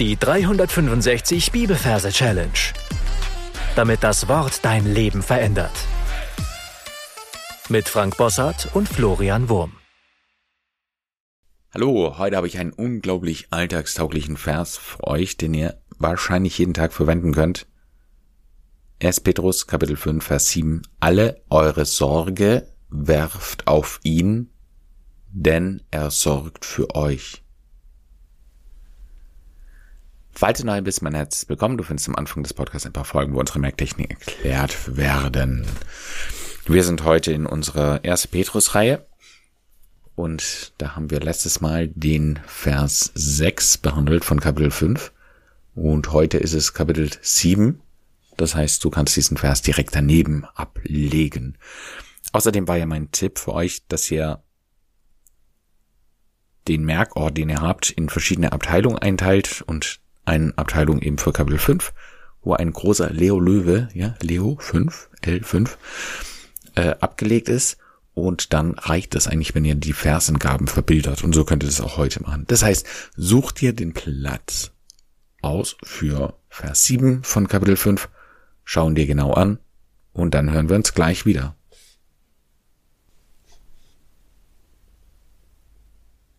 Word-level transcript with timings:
Die 0.00 0.16
365 0.16 1.52
Bibelverse 1.52 2.08
Challenge. 2.08 2.50
Damit 3.76 4.02
das 4.02 4.26
Wort 4.26 4.64
dein 4.64 4.92
Leben 4.92 5.22
verändert. 5.22 5.70
Mit 7.68 7.88
Frank 7.88 8.16
Bossart 8.16 8.74
und 8.74 8.88
Florian 8.88 9.48
Wurm. 9.48 9.74
Hallo, 11.72 12.18
heute 12.18 12.36
habe 12.36 12.48
ich 12.48 12.58
einen 12.58 12.72
unglaublich 12.72 13.46
alltagstauglichen 13.50 14.36
Vers 14.36 14.78
für 14.78 15.04
euch, 15.04 15.36
den 15.36 15.54
ihr 15.54 15.80
wahrscheinlich 15.96 16.58
jeden 16.58 16.74
Tag 16.74 16.92
verwenden 16.92 17.32
könnt. 17.32 17.68
1. 19.00 19.20
Petrus 19.20 19.68
Kapitel 19.68 19.96
5 19.96 20.24
Vers 20.24 20.48
7 20.48 20.82
Alle 20.98 21.40
eure 21.50 21.84
Sorge 21.84 22.66
werft 22.90 23.68
auf 23.68 24.00
ihn, 24.02 24.50
denn 25.30 25.84
er 25.92 26.10
sorgt 26.10 26.64
für 26.64 26.96
euch. 26.96 27.43
Falls 30.36 30.58
du 30.58 30.66
neu 30.66 30.82
bist, 30.82 31.00
mein 31.00 31.14
Herz 31.14 31.48
willkommen. 31.48 31.78
Du 31.78 31.84
findest 31.84 32.08
am 32.08 32.16
Anfang 32.16 32.42
des 32.42 32.54
Podcasts 32.54 32.84
ein 32.84 32.92
paar 32.92 33.04
Folgen, 33.04 33.34
wo 33.34 33.40
unsere 33.40 33.60
Merktechnik 33.60 34.10
erklärt 34.10 34.96
werden. 34.96 35.64
Wir 36.66 36.82
sind 36.82 37.04
heute 37.04 37.32
in 37.32 37.46
unserer 37.46 38.00
1. 38.04 38.26
Petrus-Reihe. 38.26 39.06
Und 40.16 40.72
da 40.78 40.96
haben 40.96 41.12
wir 41.12 41.20
letztes 41.20 41.60
Mal 41.60 41.86
den 41.86 42.40
Vers 42.48 43.12
6 43.14 43.78
behandelt 43.78 44.24
von 44.24 44.40
Kapitel 44.40 44.72
5. 44.72 45.12
Und 45.76 46.10
heute 46.10 46.38
ist 46.38 46.52
es 46.52 46.74
Kapitel 46.74 47.10
7. 47.20 47.80
Das 48.36 48.56
heißt, 48.56 48.82
du 48.82 48.90
kannst 48.90 49.14
diesen 49.14 49.36
Vers 49.36 49.62
direkt 49.62 49.94
daneben 49.94 50.46
ablegen. 50.56 51.58
Außerdem 52.32 52.66
war 52.66 52.76
ja 52.76 52.86
mein 52.86 53.12
Tipp 53.12 53.38
für 53.38 53.52
euch, 53.52 53.86
dass 53.86 54.10
ihr 54.10 54.42
den 56.66 56.84
Merkort, 56.84 57.36
den 57.36 57.50
ihr 57.50 57.60
habt, 57.60 57.90
in 57.92 58.08
verschiedene 58.08 58.50
Abteilungen 58.50 58.98
einteilt 58.98 59.62
und 59.62 60.00
eine 60.24 60.52
Abteilung 60.56 61.00
eben 61.02 61.18
für 61.18 61.32
Kapitel 61.32 61.58
5, 61.58 61.92
wo 62.42 62.54
ein 62.54 62.72
großer 62.72 63.10
Leo 63.10 63.38
Löwe, 63.38 63.88
ja, 63.94 64.14
Leo 64.20 64.56
5, 64.60 65.10
L5, 65.22 65.70
äh, 66.74 66.94
abgelegt 67.00 67.48
ist. 67.48 67.78
Und 68.14 68.52
dann 68.52 68.72
reicht 68.78 69.16
es 69.16 69.26
eigentlich, 69.26 69.56
wenn 69.56 69.64
ihr 69.64 69.74
die 69.74 69.92
Versengaben 69.92 70.68
verbildert. 70.68 71.24
Und 71.24 71.34
so 71.34 71.44
könnt 71.44 71.64
ihr 71.64 71.68
das 71.68 71.80
auch 71.80 71.96
heute 71.96 72.22
machen. 72.22 72.44
Das 72.46 72.62
heißt, 72.62 72.86
sucht 73.16 73.60
ihr 73.60 73.72
den 73.72 73.92
Platz 73.92 74.70
aus 75.42 75.76
für 75.82 76.38
Vers 76.48 76.84
7 76.84 77.24
von 77.24 77.48
Kapitel 77.48 77.76
5, 77.76 78.08
schauen 78.64 78.94
dir 78.94 79.06
genau 79.06 79.32
an 79.32 79.58
und 80.12 80.34
dann 80.34 80.50
hören 80.50 80.68
wir 80.68 80.76
uns 80.76 80.94
gleich 80.94 81.26
wieder. 81.26 81.56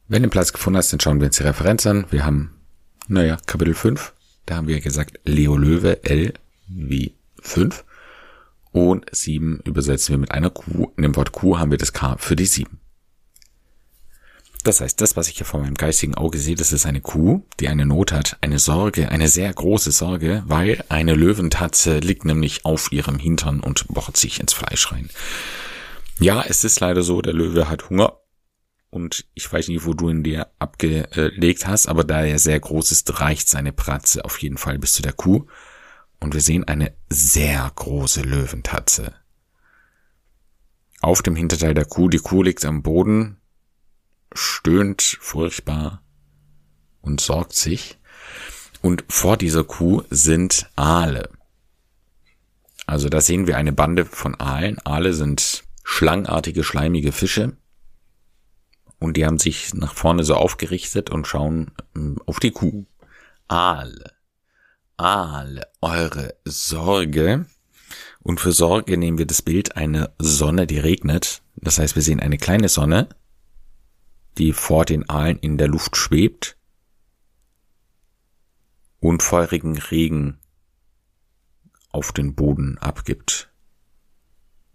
Wenn 0.07 0.21
du 0.21 0.27
den 0.27 0.31
Platz 0.31 0.53
gefunden 0.53 0.77
hast, 0.77 0.93
dann 0.93 0.99
schauen 0.99 1.19
wir 1.19 1.27
uns 1.27 1.37
die 1.37 1.43
Referenz 1.43 1.85
an. 1.85 2.05
Wir 2.11 2.25
haben 2.25 2.54
naja, 3.07 3.37
Kapitel 3.45 3.73
5, 3.73 4.13
da 4.45 4.55
haben 4.55 4.67
wir 4.67 4.79
gesagt 4.81 5.19
Leo 5.25 5.57
Löwe, 5.57 6.03
L 6.03 6.33
wie 6.67 7.15
5. 7.41 7.83
Und 8.71 9.05
7 9.11 9.61
übersetzen 9.63 10.13
wir 10.13 10.17
mit 10.17 10.31
einer 10.31 10.49
Q. 10.49 10.91
In 10.97 11.03
dem 11.03 11.15
Wort 11.15 11.31
Q 11.31 11.57
haben 11.57 11.71
wir 11.71 11.77
das 11.77 11.93
K 11.93 12.17
für 12.17 12.35
die 12.35 12.45
7. 12.45 12.79
Das 14.65 14.81
heißt, 14.81 14.99
das, 14.99 15.15
was 15.15 15.29
ich 15.29 15.37
hier 15.37 15.45
vor 15.45 15.61
meinem 15.61 15.75
geistigen 15.75 16.15
Auge 16.15 16.39
sehe, 16.39 16.55
das 16.55 16.73
ist 16.73 16.87
eine 16.87 16.99
Kuh, 16.99 17.43
die 17.59 17.69
eine 17.69 17.85
Not 17.85 18.11
hat, 18.11 18.37
eine 18.41 18.57
Sorge, 18.57 19.09
eine 19.09 19.27
sehr 19.27 19.53
große 19.53 19.91
Sorge, 19.91 20.43
weil 20.47 20.83
eine 20.89 21.13
Löwentatze 21.13 21.99
liegt 21.99 22.25
nämlich 22.25 22.65
auf 22.65 22.91
ihrem 22.91 23.19
Hintern 23.19 23.59
und 23.59 23.87
bohrt 23.87 24.17
sich 24.17 24.39
ins 24.39 24.53
Fleisch 24.53 24.91
rein. 24.91 25.09
Ja, 26.19 26.43
es 26.47 26.63
ist 26.63 26.79
leider 26.79 27.03
so, 27.03 27.21
der 27.21 27.33
Löwe 27.33 27.69
hat 27.69 27.89
Hunger 27.89 28.17
und 28.95 29.25
ich 29.33 29.51
weiß 29.51 29.67
nicht, 29.67 29.85
wo 29.85 29.93
du 29.93 30.09
ihn 30.09 30.23
dir 30.23 30.47
abgelegt 30.57 31.67
hast, 31.67 31.87
aber 31.87 32.05
da 32.05 32.23
er 32.23 32.39
sehr 32.39 32.57
groß 32.57 32.93
ist, 32.93 33.19
reicht 33.19 33.49
seine 33.49 33.73
Pratze 33.73 34.23
auf 34.23 34.37
jeden 34.37 34.57
Fall 34.57 34.79
bis 34.79 34.93
zu 34.93 35.01
der 35.01 35.11
Kuh. 35.11 35.47
Und 36.21 36.33
wir 36.33 36.39
sehen 36.39 36.63
eine 36.63 36.95
sehr 37.09 37.69
große 37.75 38.21
Löwentatze. 38.21 39.13
Auf 41.01 41.21
dem 41.21 41.35
Hinterteil 41.35 41.73
der 41.73 41.83
Kuh, 41.83 42.07
die 42.07 42.19
Kuh 42.19 42.41
liegt 42.41 42.63
am 42.63 42.83
Boden, 42.83 43.41
stöhnt 44.33 45.17
furchtbar 45.19 46.01
und 47.01 47.19
sorgt 47.19 47.53
sich. 47.53 47.99
Und 48.81 49.03
vor 49.09 49.35
dieser 49.35 49.65
Kuh 49.65 50.03
sind 50.09 50.71
Aale. 50.77 51.31
Also 52.85 53.09
da 53.09 53.19
sehen 53.19 53.45
wir 53.45 53.57
eine 53.57 53.73
Bande 53.73 54.05
von 54.05 54.39
Aalen. 54.39 54.79
Aale 54.85 55.13
sind 55.13 55.65
schlangartige, 55.83 56.63
schleimige 56.63 57.11
Fische, 57.11 57.57
und 59.05 59.17
die 59.17 59.25
haben 59.27 59.37
sich 59.37 59.71
nach 59.75 59.93
vorne 59.93 60.23
so 60.23 60.33
aufgerichtet 60.33 61.11
und 61.11 61.27
schauen 61.27 61.71
ähm, 61.95 62.17
auf 62.25 62.39
die 62.39 62.49
Kuh. 62.49 62.87
Alle, 63.47 64.13
alle 64.97 65.67
eure 65.79 66.33
Sorge. 66.43 67.45
Und 68.23 68.39
für 68.39 68.51
Sorge 68.51 68.97
nehmen 68.97 69.19
wir 69.19 69.27
das 69.27 69.43
Bild 69.43 69.75
eine 69.75 70.11
Sonne, 70.17 70.65
die 70.65 70.79
regnet. 70.79 71.43
Das 71.57 71.77
heißt, 71.77 71.93
wir 71.93 72.01
sehen 72.01 72.19
eine 72.19 72.39
kleine 72.39 72.67
Sonne, 72.67 73.09
die 74.39 74.53
vor 74.53 74.85
den 74.85 75.07
Aalen 75.07 75.37
in 75.37 75.59
der 75.59 75.67
Luft 75.67 75.95
schwebt 75.95 76.57
und 78.99 79.21
feurigen 79.21 79.77
Regen 79.77 80.39
auf 81.91 82.11
den 82.11 82.33
Boden 82.33 82.79
abgibt. 82.79 83.51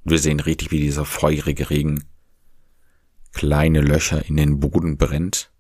Wir 0.04 0.20
sehen 0.20 0.38
richtig, 0.38 0.70
wie 0.70 0.78
dieser 0.78 1.04
feurige 1.04 1.68
Regen 1.68 2.04
kleine 3.32 3.80
Löcher 3.80 4.24
in 4.26 4.36
den 4.36 4.60
Boden 4.60 4.96
brennt. 4.96 5.50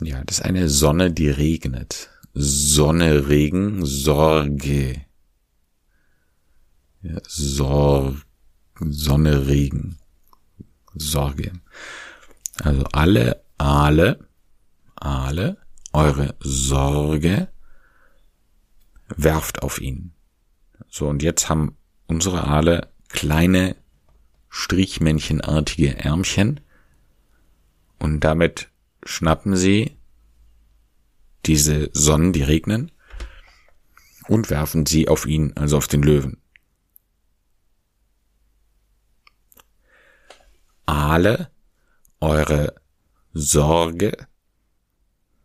Ja, 0.00 0.22
das 0.24 0.38
ist 0.38 0.44
eine 0.44 0.68
Sonne, 0.68 1.12
die 1.12 1.28
regnet. 1.28 2.10
Sonne, 2.34 3.28
Regen, 3.28 3.84
Sorge. 3.84 5.04
Ja, 7.02 7.18
Sor 7.26 8.16
Sonne, 8.80 9.46
Regen, 9.46 9.98
Sorge. 10.94 11.52
Also 12.62 12.84
alle, 12.92 13.44
alle, 13.56 14.28
alle, 14.94 15.58
eure 15.92 16.34
Sorge 16.40 17.48
werft 19.08 19.62
auf 19.62 19.80
ihn. 19.80 20.12
So, 20.88 21.08
und 21.08 21.22
jetzt 21.22 21.48
haben 21.48 21.76
unsere 22.06 22.44
Aale 22.44 22.92
kleine 23.08 23.76
strichmännchenartige 24.50 25.98
Ärmchen 25.98 26.60
und 27.98 28.20
damit 28.20 28.70
schnappen 29.04 29.56
sie 29.56 29.96
diese 31.46 31.90
Sonnen, 31.92 32.32
die 32.32 32.42
regnen, 32.42 32.92
und 34.28 34.50
werfen 34.50 34.84
sie 34.84 35.08
auf 35.08 35.26
ihn, 35.26 35.56
also 35.56 35.78
auf 35.78 35.88
den 35.88 36.02
Löwen. 36.02 36.36
Aale, 40.84 41.50
eure 42.20 42.74
Sorge 43.32 44.26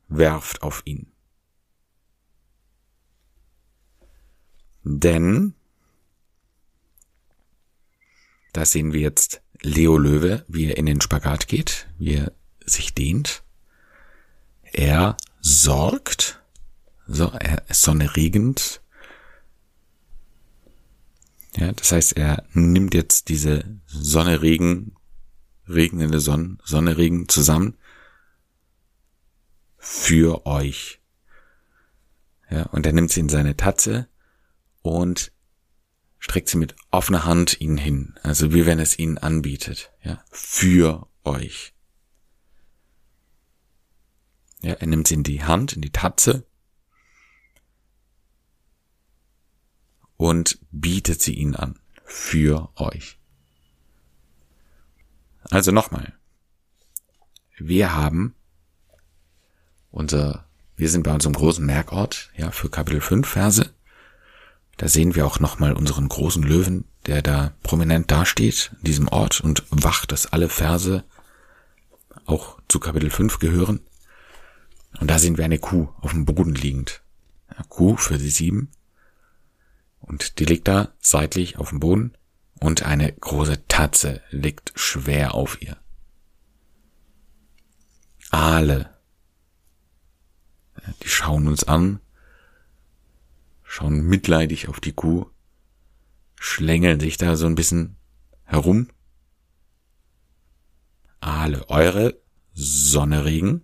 werft 0.07 0.61
auf 0.61 0.81
ihn. 0.85 1.11
Denn 4.83 5.55
da 8.53 8.65
sehen 8.65 8.93
wir 8.93 9.01
jetzt 9.01 9.41
Leo 9.61 9.97
Löwe, 9.97 10.45
wie 10.47 10.67
er 10.67 10.77
in 10.77 10.85
den 10.85 11.01
Spagat 11.01 11.47
geht, 11.47 11.87
wie 11.97 12.15
er 12.15 12.31
sich 12.65 12.93
dehnt. 12.93 13.43
Er 14.61 15.17
sorgt, 15.41 16.41
so, 17.07 17.31
er 17.39 17.67
ist 17.69 17.81
sonneregend. 17.81 18.81
Ja, 21.55 21.71
das 21.71 21.91
heißt, 21.91 22.13
er 22.13 22.43
nimmt 22.53 22.93
jetzt 22.93 23.29
diese 23.29 23.63
Sonne, 23.85 24.41
Regen, 24.41 24.95
regnende 25.67 26.19
Sonne, 26.19 26.57
Sonne, 26.63 26.97
Regen 26.97 27.29
zusammen 27.29 27.77
für 29.77 30.45
euch. 30.45 30.99
Ja, 32.49 32.63
und 32.67 32.85
er 32.85 32.93
nimmt 32.93 33.11
sie 33.11 33.19
in 33.19 33.29
seine 33.29 33.57
Tatze 33.57 34.07
und 34.81 35.31
streckt 36.23 36.47
sie 36.47 36.57
mit 36.57 36.73
offener 36.89 37.25
Hand 37.25 37.59
ihnen 37.59 37.77
hin, 37.77 38.15
also 38.23 38.53
wie 38.53 38.65
wenn 38.65 38.79
es 38.79 38.97
ihnen 38.97 39.17
anbietet, 39.17 39.91
ja, 40.03 40.23
für 40.31 41.05
euch. 41.25 41.73
Ja, 44.61 44.75
er 44.75 44.87
nimmt 44.87 45.05
sie 45.05 45.15
in 45.15 45.23
die 45.23 45.43
Hand, 45.43 45.73
in 45.73 45.81
die 45.81 45.89
Tatze 45.89 46.45
und 50.15 50.59
bietet 50.71 51.21
sie 51.21 51.33
ihnen 51.33 51.57
an, 51.57 51.77
für 52.05 52.69
euch. 52.75 53.19
Also 55.51 55.73
nochmal. 55.73 56.13
Wir 57.57 57.93
haben 57.93 58.33
unser, 59.91 60.47
wir 60.77 60.87
sind 60.87 61.03
bei 61.03 61.13
unserem 61.13 61.33
großen 61.33 61.65
Merkort, 61.65 62.31
ja, 62.37 62.51
für 62.51 62.69
Kapitel 62.69 63.01
5 63.01 63.27
Verse. 63.27 63.73
Da 64.77 64.87
sehen 64.87 65.15
wir 65.15 65.25
auch 65.25 65.39
nochmal 65.39 65.73
unseren 65.73 66.09
großen 66.09 66.43
Löwen, 66.43 66.85
der 67.05 67.21
da 67.21 67.53
prominent 67.63 68.09
dasteht, 68.11 68.71
in 68.79 68.83
diesem 68.85 69.07
Ort 69.07 69.41
und 69.41 69.63
wacht, 69.69 70.11
dass 70.11 70.27
alle 70.27 70.49
Verse 70.49 71.03
auch 72.25 72.59
zu 72.67 72.79
Kapitel 72.79 73.09
5 73.09 73.39
gehören. 73.39 73.81
Und 74.99 75.09
da 75.09 75.19
sehen 75.19 75.37
wir 75.37 75.45
eine 75.45 75.59
Kuh 75.59 75.89
auf 76.01 76.11
dem 76.11 76.25
Boden 76.25 76.55
liegend. 76.55 77.01
Eine 77.47 77.65
Kuh 77.67 77.97
für 77.97 78.17
die 78.17 78.29
sieben. 78.29 78.71
Und 79.99 80.39
die 80.39 80.45
liegt 80.45 80.67
da 80.67 80.93
seitlich 80.99 81.57
auf 81.57 81.69
dem 81.69 81.79
Boden 81.79 82.13
und 82.59 82.83
eine 82.83 83.11
große 83.11 83.67
Tatze 83.67 84.21
liegt 84.31 84.73
schwer 84.75 85.33
auf 85.33 85.61
ihr. 85.61 85.77
Aale. 88.31 88.89
Die 91.01 91.07
schauen 91.07 91.47
uns 91.47 91.63
an, 91.63 91.99
schauen 93.73 94.03
mitleidig 94.03 94.67
auf 94.67 94.79
die 94.79 94.91
Kuh, 94.91 95.25
schlängeln 96.35 96.99
sich 96.99 97.17
da 97.17 97.35
so 97.35 97.47
ein 97.47 97.55
bisschen 97.55 97.95
herum. 98.43 98.89
Aale, 101.21 101.67
eure 101.69 102.21
Sonneregen. 102.53 103.61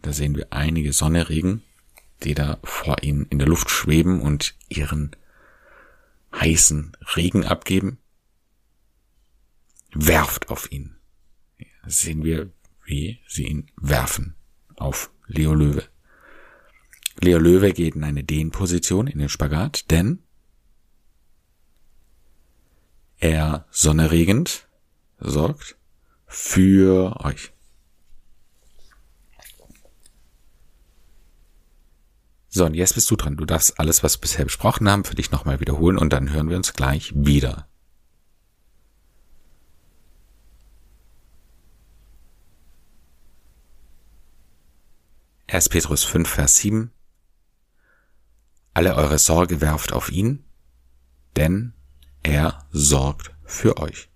Da 0.00 0.14
sehen 0.14 0.34
wir 0.34 0.50
einige 0.50 0.94
Sonneregen, 0.94 1.62
die 2.22 2.32
da 2.32 2.58
vor 2.64 3.02
ihnen 3.02 3.26
in 3.26 3.38
der 3.38 3.46
Luft 3.46 3.68
schweben 3.68 4.22
und 4.22 4.54
ihren 4.70 5.14
heißen 6.32 6.96
Regen 7.14 7.44
abgeben 7.44 7.98
werft 9.92 10.48
auf 10.48 10.72
ihn. 10.72 10.96
sehen 11.86 12.24
wir, 12.24 12.50
wie 12.86 13.20
sie 13.28 13.46
ihn 13.46 13.70
werfen 13.76 14.36
auf 14.76 15.10
Leo 15.26 15.52
Löwe. 15.52 15.93
Leo 17.20 17.38
Löwe 17.38 17.72
geht 17.72 17.94
in 17.94 18.04
eine 18.04 18.24
Dehnposition 18.24 19.06
in 19.06 19.18
den 19.18 19.28
Spagat, 19.28 19.90
denn 19.90 20.22
er 23.18 23.66
sonneregend 23.70 24.68
sorgt 25.18 25.76
für 26.26 27.20
euch. 27.24 27.52
So, 32.48 32.66
und 32.66 32.74
jetzt 32.74 32.94
bist 32.94 33.10
du 33.10 33.16
dran. 33.16 33.36
Du 33.36 33.44
darfst 33.46 33.80
alles, 33.80 34.04
was 34.04 34.16
wir 34.16 34.20
bisher 34.20 34.44
besprochen 34.44 34.88
haben, 34.88 35.04
für 35.04 35.16
dich 35.16 35.32
nochmal 35.32 35.58
wiederholen 35.58 35.98
und 35.98 36.12
dann 36.12 36.32
hören 36.32 36.48
wir 36.50 36.56
uns 36.56 36.72
gleich 36.72 37.12
wieder. 37.16 37.66
1. 45.48 45.68
Petrus 45.68 46.04
5, 46.04 46.28
Vers 46.28 46.56
7. 46.56 46.90
Alle 48.74 48.96
eure 48.96 49.18
Sorge 49.18 49.60
werft 49.60 49.92
auf 49.92 50.10
ihn, 50.10 50.44
denn 51.36 51.72
er 52.24 52.66
sorgt 52.72 53.30
für 53.44 53.76
euch. 53.78 54.08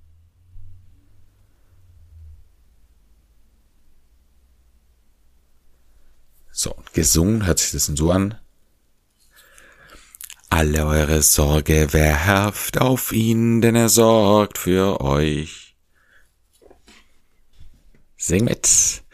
So, 6.50 6.74
gesungen 6.92 7.46
hört 7.46 7.60
sich 7.60 7.70
das 7.70 7.86
denn 7.86 7.96
so 7.96 8.10
an. 8.10 8.36
Alle 10.50 10.86
eure 10.86 11.22
Sorge 11.22 11.92
werft 11.92 12.80
auf 12.80 13.12
ihn, 13.12 13.60
denn 13.60 13.76
er 13.76 13.88
sorgt 13.88 14.58
für 14.58 15.00
euch. 15.00 15.76
Sing 18.16 18.46
mit. 18.46 19.04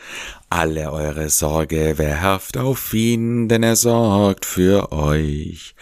Alle 0.56 0.92
eure 0.92 1.30
Sorge 1.30 1.98
werft 1.98 2.58
auf 2.58 2.94
ihn, 2.94 3.48
denn 3.48 3.64
er 3.64 3.74
sorgt 3.74 4.44
für 4.44 4.92
euch. 4.92 5.74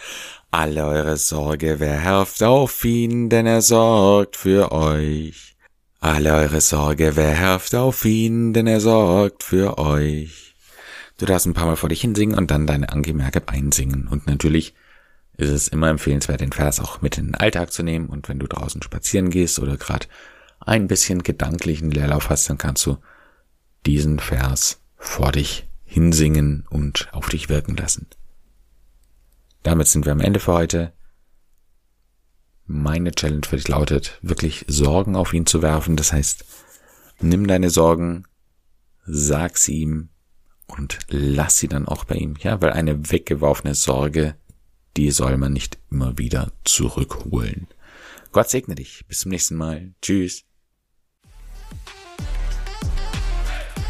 Alle 0.51 0.87
eure 0.87 1.19
Sorge 1.19 1.79
werft 1.79 2.43
auf 2.43 2.83
ihn, 2.83 3.29
denn 3.29 3.45
er 3.45 3.61
sorgt 3.61 4.39
für 4.39 4.73
euch. 4.73 5.59
Alle 6.01 6.33
eure 6.33 6.63
Sorge 6.63 7.17
werft 7.17 7.75
auf 7.75 8.03
ihn, 8.07 8.55
denn 8.55 8.67
er 8.67 8.81
sorgt 8.81 9.43
für 9.43 9.77
euch. 9.77 10.55
Du 11.19 11.27
darfst 11.27 11.45
ein 11.45 11.53
paar 11.53 11.67
Mal 11.67 11.77
vor 11.77 11.91
dich 11.91 12.01
hinsingen 12.01 12.39
und 12.39 12.51
dann 12.51 12.67
deine 12.67 12.89
Angemerke 12.89 13.43
einsingen. 13.49 14.09
Und 14.09 14.27
natürlich 14.27 14.73
ist 15.37 15.51
es 15.51 15.69
immer 15.69 15.91
empfehlenswert, 15.91 16.41
den 16.41 16.53
Vers 16.53 16.81
auch 16.81 17.03
mit 17.03 17.19
in 17.19 17.27
den 17.27 17.35
Alltag 17.35 17.75
zu 17.75 17.83
nehmen. 17.83 18.07
Und 18.07 18.27
wenn 18.31 18.39
du 18.39 18.47
draußen 18.47 18.81
spazieren 18.83 19.29
gehst 19.29 19.59
oder 19.59 19.77
gerade 19.77 20.07
ein 20.61 20.89
bisschen 20.89 21.23
gedanklichen 21.23 21.91
Leerlauf 21.91 22.31
hast, 22.31 22.49
dann 22.49 22.57
kannst 22.57 22.87
du 22.87 22.97
diesen 23.87 24.19
Vers 24.19 24.81
vor 24.97 25.33
dich 25.33 25.69
hinsingen 25.85 26.67
und 26.71 27.09
auf 27.13 27.29
dich 27.29 27.49
wirken 27.49 27.77
lassen. 27.77 28.07
Damit 29.63 29.89
sind 29.89 30.05
wir 30.05 30.13
am 30.13 30.21
Ende 30.21 30.41
für 30.41 30.53
heute. 30.53 30.93
Meine 32.67 33.13
Challenge 33.13 33.47
für 33.47 33.57
dich 33.57 33.69
lautet, 33.69 34.19
wirklich 34.23 34.65
Sorgen 34.69 35.17
auf 35.17 35.35
ihn 35.35 35.47
zu 35.47 35.63
werfen. 35.63 35.97
Das 35.97 36.13
heißt, 36.13 36.45
nimm 37.21 37.47
deine 37.47 37.71
Sorgen, 37.71 38.25
sag 39.05 39.59
sie 39.59 39.81
ihm 39.81 40.09
und 40.67 40.99
lass 41.09 41.59
sie 41.59 41.69
dann 41.69 41.87
auch 41.87 42.05
bei 42.05 42.17
ihm. 42.17 42.35
Ja, 42.41 42.61
weil 42.61 42.71
eine 42.71 43.11
weggeworfene 43.11 43.75
Sorge, 43.75 44.37
die 44.97 45.11
soll 45.11 45.37
man 45.37 45.53
nicht 45.53 45.79
immer 45.91 46.19
wieder 46.19 46.53
zurückholen. 46.65 47.67
Gott 48.33 48.49
segne 48.49 48.75
dich. 48.75 49.05
Bis 49.07 49.21
zum 49.21 49.31
nächsten 49.31 49.57
Mal. 49.57 49.93
Tschüss. 50.01 50.45